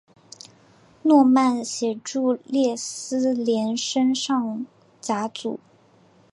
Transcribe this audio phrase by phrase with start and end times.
[1.03, 4.65] 诺曼协助列斯联升上
[4.99, 5.59] 甲组。